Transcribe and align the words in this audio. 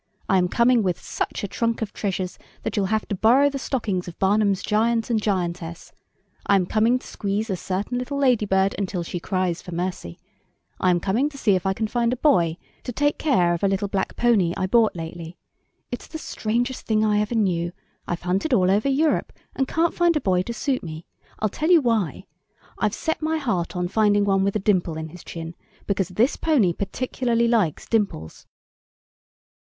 I 0.27 0.39
am 0.39 0.47
coming 0.47 0.81
with 0.81 0.99
such 0.99 1.43
a 1.43 1.47
trunk 1.47 1.77
full 1.77 1.83
of 1.83 1.93
treasures 1.93 2.39
that 2.63 2.75
you'll 2.75 2.87
have 2.87 3.07
to 3.09 3.13
borrow 3.15 3.51
the 3.51 3.59
stockings 3.59 4.07
of 4.07 4.17
Barnum's 4.17 4.63
Giant 4.63 5.11
and 5.11 5.21
Giantess; 5.21 5.91
I 6.47 6.55
am 6.55 6.65
coming 6.65 6.97
to 6.97 7.05
squeeze 7.05 7.51
a 7.51 7.55
certain 7.55 7.99
little 7.99 8.17
lady 8.17 8.47
bird 8.47 8.73
until 8.79 9.03
she 9.03 9.19
cries 9.19 9.61
for 9.61 9.75
mercy; 9.75 10.17
I 10.79 10.89
am 10.89 10.99
coming 10.99 11.29
to 11.29 11.37
see 11.37 11.51
if 11.53 11.67
I 11.67 11.73
can 11.73 11.85
find 11.87 12.11
a 12.11 12.15
boy 12.17 12.57
to 12.81 12.91
take 12.91 13.19
care 13.19 13.53
of 13.53 13.63
a 13.63 13.67
little 13.67 13.87
black 13.87 14.15
pony 14.15 14.55
I 14.57 14.65
bought 14.65 14.95
lately. 14.95 15.37
It's 15.91 16.07
the 16.07 16.17
strangest 16.17 16.87
thing 16.87 17.05
I 17.05 17.19
ever 17.19 17.35
knew; 17.35 17.71
I've 18.07 18.23
hunted 18.23 18.55
all 18.55 18.71
over 18.71 18.89
Europe, 18.89 19.31
and 19.55 19.67
can't 19.67 19.93
find 19.93 20.15
a 20.15 20.19
boy 20.21 20.41
to 20.41 20.51
suit 20.55 20.81
me! 20.81 21.05
I'll 21.37 21.47
tell 21.47 21.69
you 21.69 21.79
why. 21.79 22.25
I've 22.79 22.95
set 22.95 23.21
my 23.21 23.37
heart 23.37 23.75
on 23.75 23.87
finding 23.87 24.25
one 24.25 24.43
with 24.43 24.55
a 24.55 24.59
dimple 24.59 24.97
in 24.97 25.09
his 25.09 25.23
chin, 25.23 25.53
because 25.85 26.07
this 26.07 26.37
pony 26.37 26.73
particularly 26.73 27.47
likes 27.47 27.85
dimples! 27.85 28.47